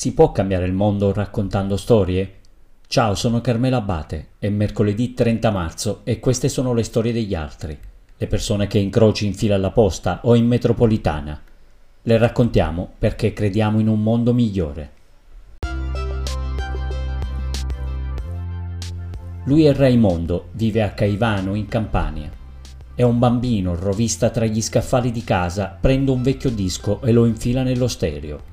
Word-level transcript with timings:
Si 0.00 0.14
può 0.14 0.32
cambiare 0.32 0.64
il 0.64 0.72
mondo 0.72 1.12
raccontando 1.12 1.76
storie? 1.76 2.36
Ciao, 2.86 3.14
sono 3.14 3.42
Carmela 3.42 3.76
Abate, 3.76 4.28
è 4.38 4.48
mercoledì 4.48 5.12
30 5.12 5.50
marzo 5.50 6.00
e 6.04 6.18
queste 6.20 6.48
sono 6.48 6.72
le 6.72 6.84
storie 6.84 7.12
degli 7.12 7.34
altri, 7.34 7.78
le 8.16 8.26
persone 8.26 8.66
che 8.66 8.78
incroci 8.78 9.26
in 9.26 9.34
fila 9.34 9.56
alla 9.56 9.72
posta 9.72 10.20
o 10.22 10.34
in 10.34 10.46
metropolitana. 10.46 11.38
Le 12.00 12.16
raccontiamo 12.16 12.92
perché 12.98 13.34
crediamo 13.34 13.78
in 13.78 13.88
un 13.88 14.02
mondo 14.02 14.32
migliore. 14.32 14.90
Lui 19.44 19.64
è 19.64 19.74
Raimondo, 19.74 20.48
vive 20.52 20.82
a 20.82 20.92
Caivano 20.92 21.54
in 21.54 21.68
Campania. 21.68 22.30
È 22.94 23.02
un 23.02 23.18
bambino, 23.18 23.74
rovista 23.74 24.30
tra 24.30 24.46
gli 24.46 24.62
scaffali 24.62 25.10
di 25.10 25.24
casa, 25.24 25.76
prende 25.78 26.10
un 26.10 26.22
vecchio 26.22 26.48
disco 26.48 27.02
e 27.02 27.12
lo 27.12 27.26
infila 27.26 27.62
nello 27.62 27.86
stereo. 27.86 28.49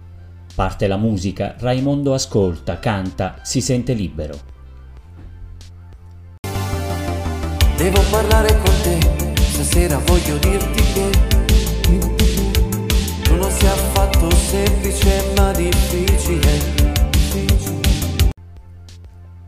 Parte 0.58 0.88
la 0.88 0.98
musica, 0.98 1.54
Raimondo 1.60 2.16
ascolta, 2.16 2.80
canta, 2.80 3.36
si 3.44 3.62
sente 3.62 3.94
libero. 3.94 4.40
Devo 7.78 8.02
parlare 8.10 8.58
con 8.58 8.74
te, 8.82 9.36
stasera 9.36 10.00
voglio 10.00 10.36
dirti 10.38 10.82
che 10.94 11.10
tu 13.22 13.36
non 13.36 13.52
sei 13.52 13.70
affatto 13.70 14.32
semplice 14.32 15.32
ma 15.36 15.52
difficile. 15.52 16.52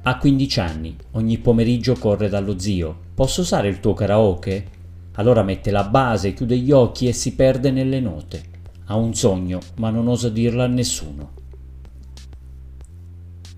Ha 0.03 0.15
15 0.15 0.59
anni, 0.59 0.95
ogni 1.13 1.39
pomeriggio 1.39 1.95
corre 1.95 2.29
dallo 2.29 2.59
zio. 2.59 2.95
Posso 3.15 3.41
usare 3.41 3.67
il 3.67 3.79
tuo 3.79 3.95
karaoke? 3.95 4.67
Allora 5.13 5.41
mette 5.41 5.71
la 5.71 5.85
base, 5.85 6.35
chiude 6.35 6.55
gli 6.55 6.71
occhi 6.71 7.07
e 7.07 7.13
si 7.13 7.33
perde 7.33 7.71
nelle 7.71 7.99
note. 7.99 8.48
Ha 8.91 8.95
un 8.95 9.13
sogno, 9.13 9.59
ma 9.75 9.91
non 9.91 10.07
osa 10.07 10.29
dirlo 10.29 10.63
a 10.63 10.67
nessuno. 10.67 11.33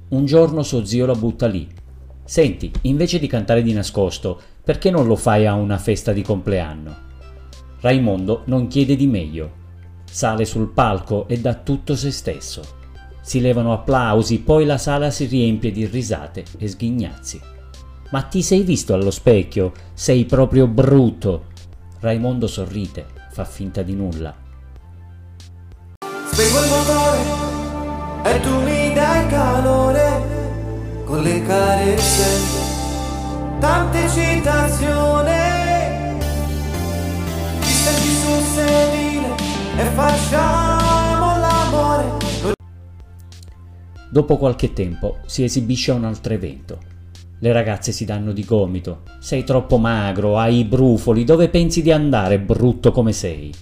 Un 0.10 0.26
giorno 0.26 0.62
suo 0.62 0.84
zio 0.84 1.06
la 1.06 1.16
butta 1.16 1.48
lì. 1.48 1.70
Senti, 2.26 2.70
invece 2.82 3.18
di 3.18 3.28
cantare 3.28 3.64
di 3.64 3.72
nascosto, 3.72 4.42
perché 4.62 4.92
non 4.92 5.08
lo 5.08 5.16
fai 5.16 5.48
a 5.48 5.54
una 5.54 5.78
festa 5.78 6.12
di 6.12 6.22
compleanno? 6.22 6.96
Raimondo 7.80 8.42
non 8.48 8.68
chiede 8.68 8.98
di 8.98 9.08
meglio. 9.08 9.59
Sale 10.04 10.44
sul 10.44 10.74
palco 10.74 11.30
e 11.30 11.40
dà 11.40 11.56
tutto 11.56 11.96
se 11.96 12.12
stesso. 12.12 12.62
Si 13.22 13.40
levano 13.40 13.72
applausi, 13.72 14.42
poi 14.42 14.66
la 14.66 14.78
sala 14.78 15.12
si 15.12 15.28
riempie 15.28 15.72
di 15.72 15.86
risate 15.86 16.44
e 16.58 16.68
sghignazzi. 16.68 17.40
Ma 18.12 18.22
ti 18.24 18.42
sei 18.42 18.64
visto 18.64 18.94
allo 18.94 19.12
specchio? 19.12 19.72
Sei 19.94 20.26
proprio 20.26 20.68
brutto. 20.68 21.46
Raimondo 22.02 22.48
sorride, 22.48 23.06
fa 23.30 23.46
finta 23.46 23.82
di 23.82 23.96
nulla 23.96 24.41
Spengo 26.42 26.64
il 26.64 26.70
motore 26.72 27.20
e 28.23 28.39
tu 28.39 28.61
mi 28.64 28.94
dai 28.95 29.28
calore 29.28 31.03
con 31.06 31.22
le 31.22 31.44
carezze, 31.44 32.39
tante 33.59 34.09
citazioni. 34.09 35.30
Ti 37.59 37.67
senti 37.67 38.08
sul 38.08 38.42
sedile 38.56 39.36
e 39.78 39.84
facciamo 39.94 41.38
l'amore. 41.38 42.06
Dopo 44.09 44.38
qualche 44.38 44.73
tempo 44.73 45.19
si 45.28 45.44
esibisce 45.44 45.92
un 45.92 46.06
altro 46.06 46.34
evento. 46.34 46.80
Le 47.38 47.52
ragazze 47.52 47.92
si 47.92 48.03
danno 48.03 48.31
di 48.31 48.44
gomito. 48.44 49.03
Sei 49.19 49.44
troppo 49.44 49.78
magro, 49.78 50.39
hai 50.39 50.58
i 50.58 50.66
brufoli, 50.66 51.23
dove 51.23 51.50
pensi 51.50 51.84
di 51.84 51.92
andare, 51.92 52.39
brutto 52.39 52.92
come 52.92 53.12
sei? 53.14 53.53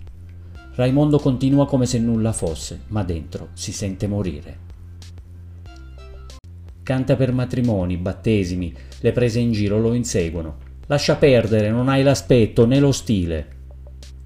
Raimondo 0.80 1.20
continua 1.20 1.68
come 1.68 1.86
se 1.86 2.00
nulla 2.00 2.32
fosse, 2.32 2.84
ma 2.88 3.04
dentro 3.04 3.50
si 3.52 3.74
sente 3.74 4.08
morire. 4.08 4.60
Canta 6.84 7.18
per 7.18 7.34
matrimoni, 7.34 7.98
battesimi, 7.98 8.74
le 9.02 9.12
prese 9.12 9.40
in 9.40 9.52
giro 9.52 9.78
lo 9.78 9.94
inseguono. 9.94 10.56
Lascia 10.86 11.18
perdere, 11.18 11.70
non 11.70 11.90
hai 11.90 12.02
l'aspetto 12.02 12.66
né 12.66 12.80
lo 12.80 12.94
stile. 12.94 13.48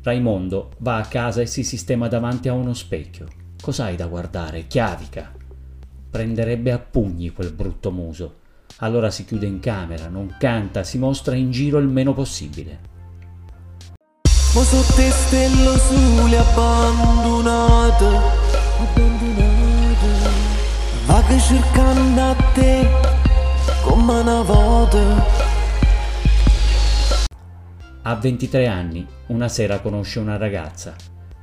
Raimondo 0.04 0.74
va 0.78 0.98
a 0.98 1.08
casa 1.08 1.42
e 1.42 1.48
si 1.48 1.64
sistema 1.64 2.08
davanti 2.08 2.50
a 2.50 2.54
uno 2.54 2.76
specchio. 2.76 3.26
Cos'hai 3.60 3.96
da 3.96 4.06
guardare? 4.06 4.68
Chiavica. 4.68 5.34
Prenderebbe 6.12 6.72
a 6.72 6.78
pugni 6.78 7.32
quel 7.32 7.52
brutto 7.52 7.90
muso. 7.90 8.42
Allora 8.78 9.10
si 9.10 9.26
chiude 9.26 9.48
in 9.48 9.60
camera, 9.60 10.08
non 10.08 10.36
canta, 10.38 10.84
si 10.84 11.00
mostra 11.00 11.34
in 11.34 11.50
giro 11.50 11.80
il 11.80 11.88
meno 11.88 12.14
possibile. 12.14 12.92
Mo 14.54 14.62
sotto 14.62 15.02
stelle 15.10 15.80
sole 15.80 16.38
abbandonate 16.38 18.06
Abbandonate 18.78 20.08
Vaga 21.08 21.40
cercando 21.40 22.22
a 22.22 22.36
te 22.54 22.88
Come 23.82 24.20
una 24.20 24.44
volta 24.44 25.26
A 28.04 28.16
23 28.16 28.68
anni, 28.68 29.08
una 29.28 29.48
sera 29.48 29.80
conosce 29.80 30.20
una 30.20 30.38
ragazza. 30.38 30.94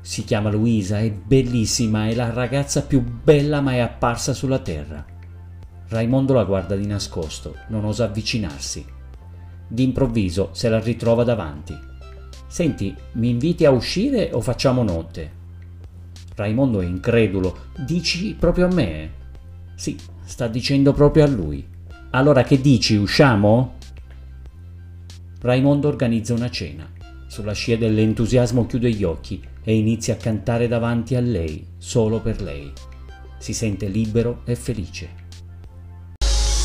Si 0.01 0.23
chiama 0.23 0.51
Luisa, 0.51 1.01
è 1.01 1.11
bellissima, 1.11 2.07
è 2.07 2.15
la 2.15 2.31
ragazza 2.33 2.83
più 2.83 3.03
bella 3.03 3.61
mai 3.61 3.81
apparsa 3.81 4.35
sulla 4.35 4.61
terra. 4.61 5.05
Raimondo 5.89 6.33
la 6.33 6.45
guarda 6.45 6.77
di 6.77 6.87
nascosto, 6.87 7.57
non 7.71 7.85
osa 7.85 8.05
avvicinarsi. 8.05 8.85
D'improvviso 9.67 10.51
se 10.53 10.69
la 10.69 10.79
ritrova 10.79 11.25
davanti. 11.25 11.90
Senti, 12.51 12.93
mi 13.13 13.29
inviti 13.29 13.65
a 13.65 13.71
uscire 13.71 14.31
o 14.33 14.41
facciamo 14.41 14.83
notte? 14.83 15.39
Raimondo 16.35 16.81
è 16.81 16.85
incredulo. 16.85 17.67
Dici 17.77 18.35
proprio 18.37 18.67
a 18.67 18.75
me? 18.75 19.11
Sì, 19.77 19.97
sta 20.25 20.49
dicendo 20.49 20.93
proprio 20.93 21.23
a 21.23 21.29
lui. 21.29 21.65
Allora 22.11 22.43
che 22.43 22.61
dici, 22.61 22.97
usciamo? 22.97 23.75
Raimondo 25.41 25.87
organizza 25.87 26.35
una 26.35 26.51
cena. 26.51 26.91
Sulla 27.29 27.53
scia 27.53 27.77
dell'entusiasmo 27.77 28.67
chiude 28.67 28.91
gli 28.91 29.05
occhi 29.05 29.41
e 29.63 29.77
inizia 29.77 30.15
a 30.15 30.17
cantare 30.17 30.67
davanti 30.67 31.15
a 31.15 31.21
lei, 31.21 31.65
solo 31.79 32.19
per 32.19 32.43
lei. 32.43 32.73
Si 33.39 33.55
sente 33.55 33.87
libero 33.87 34.41
e 34.45 34.57
felice. 34.57 35.09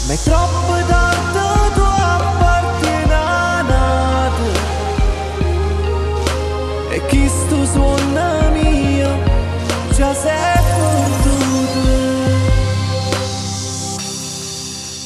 Ma 0.07 0.13
è 0.13 0.17
troppo 0.17 0.83
tanto 0.87 1.73
tu 1.75 2.34
suona 7.65 8.49
mio 8.49 9.09
già 9.93 10.13
sei 10.13 10.63
perduto 10.63 11.85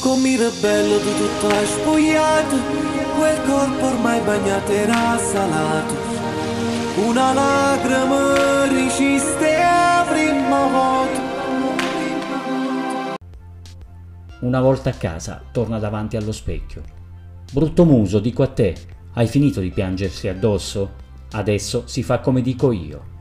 come 0.00 0.50
bello 0.60 0.98
tu 0.98 1.14
tutto 1.16 1.46
hai 1.54 1.66
spogliato 1.66 2.56
quel 3.16 3.40
corpo 3.46 3.86
ormai 3.86 4.20
bagnato 4.20 4.72
era 4.72 5.18
salato. 5.18 5.94
Una 7.06 7.32
lacrima 7.32 8.64
riciste 8.66 9.60
a 9.62 10.06
prima 10.08 10.66
volta 10.68 11.20
una 14.40 14.60
volta 14.60 14.90
a 14.90 14.94
casa 14.94 15.42
torna 15.52 15.78
davanti 15.78 16.16
allo 16.16 16.32
specchio. 16.32 16.82
Brutto 17.52 17.84
muso 17.84 18.20
dico 18.20 18.42
a 18.42 18.48
te 18.48 18.74
hai 19.14 19.26
finito 19.26 19.60
di 19.60 19.70
piangersi 19.70 20.28
addosso 20.28 21.08
Adesso 21.32 21.84
si 21.86 22.02
fa 22.02 22.20
come 22.20 22.42
dico 22.42 22.72
io. 22.72 23.18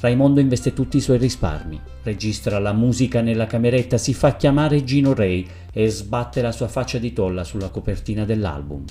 Raimondo 0.00 0.40
investe 0.40 0.72
tutti 0.72 0.96
i 0.96 1.00
suoi 1.00 1.18
risparmi, 1.18 1.80
registra 2.02 2.58
la 2.58 2.72
musica 2.72 3.20
nella 3.20 3.46
cameretta, 3.46 3.98
si 3.98 4.14
fa 4.14 4.36
chiamare 4.36 4.84
Gino 4.84 5.12
Ray 5.12 5.46
e 5.72 5.88
sbatte 5.88 6.40
la 6.40 6.52
sua 6.52 6.68
faccia 6.68 6.98
di 6.98 7.12
tolla 7.12 7.42
sulla 7.42 7.68
copertina 7.68 8.24
dell'album. 8.24 8.84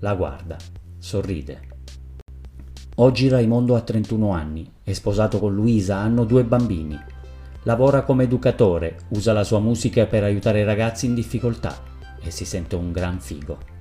La 0.00 0.14
guarda, 0.14 0.56
sorride. 0.98 1.70
Oggi 2.96 3.28
Raimondo 3.28 3.76
ha 3.76 3.80
31 3.80 4.30
anni, 4.32 4.68
è 4.82 4.92
sposato 4.92 5.38
con 5.38 5.54
Luisa, 5.54 5.96
hanno 5.96 6.24
due 6.24 6.44
bambini. 6.44 6.98
Lavora 7.62 8.02
come 8.02 8.24
educatore, 8.24 8.98
usa 9.10 9.32
la 9.32 9.44
sua 9.44 9.60
musica 9.60 10.06
per 10.06 10.24
aiutare 10.24 10.60
i 10.60 10.64
ragazzi 10.64 11.06
in 11.06 11.14
difficoltà 11.14 11.82
e 12.20 12.30
si 12.30 12.44
sente 12.44 12.74
un 12.74 12.90
gran 12.90 13.20
figo. 13.20 13.71